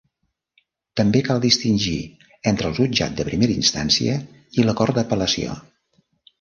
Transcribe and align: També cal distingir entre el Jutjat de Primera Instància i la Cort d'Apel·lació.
També 1.01 1.21
cal 1.27 1.43
distingir 1.43 1.93
entre 2.53 2.69
el 2.71 2.75
Jutjat 2.79 3.21
de 3.21 3.29
Primera 3.29 3.57
Instància 3.67 4.19
i 4.61 4.69
la 4.69 4.79
Cort 4.83 5.01
d'Apel·lació. 5.01 5.63